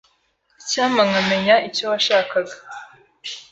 [0.61, 2.55] Icyampa nkamenya icyo washakaga.